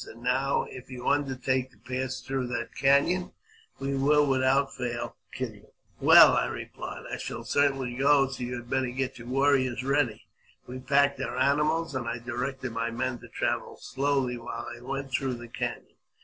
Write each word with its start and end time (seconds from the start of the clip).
And 0.07 0.23
now, 0.23 0.63
if 0.67 0.89
you 0.89 1.07
under 1.07 1.35
take 1.35 1.69
to 1.69 1.77
pass 1.77 2.21
through 2.21 2.47
that 2.47 2.73
canon, 2.73 3.33
we 3.79 3.93
will, 3.95 4.25
without 4.25 4.73
fail, 4.73 5.15
kill 5.31 5.53
you 5.53 5.61
all."" 5.65 5.75
Well," 6.01 6.33
I 6.35 6.47
replied," 6.47 7.03
I 7.13 7.17
shall 7.17 7.43
certainly 7.43 7.93
go, 7.93 8.27
so 8.27 8.41
you 8.41 8.55
had 8.55 8.67
better 8.67 8.89
get 8.89 9.19
your 9.19 9.27
warriors 9.27 9.83
ready." 9.83 10.25
We 10.65 10.79
packed 10.79 11.21
our 11.21 11.37
animals, 11.37 11.93
and 11.93 12.07
I 12.07 12.17
directed 12.17 12.71
my 12.71 12.89
men 12.89 13.19
to 13.19 13.27
travel 13.27 13.77
slowly 13.77 14.39
while 14.39 14.65
I 14.75 14.81
went 14.81 15.11
through 15.11 15.35
the 15.35 15.47
canon. 15.47 15.93